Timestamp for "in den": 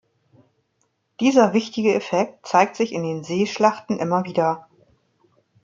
2.91-3.23